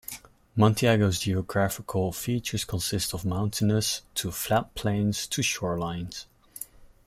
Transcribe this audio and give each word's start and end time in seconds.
Manticao's 0.57 1.19
geographical 1.19 2.11
features 2.11 2.65
consist 2.65 3.13
of 3.13 3.23
mountainous 3.23 4.01
to 4.15 4.31
flat 4.31 4.73
plains 4.73 5.27
to 5.27 5.43
shorelines. 5.43 6.25